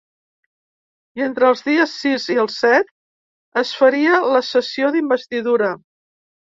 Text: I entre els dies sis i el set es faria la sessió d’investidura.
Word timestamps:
I 1.19 1.25
entre 1.25 1.47
els 1.51 1.61
dies 1.67 1.93
sis 1.99 2.27
i 2.37 2.39
el 2.45 2.51
set 2.55 2.91
es 3.65 3.77
faria 3.83 4.19
la 4.35 4.45
sessió 4.53 4.93
d’investidura. 4.99 5.75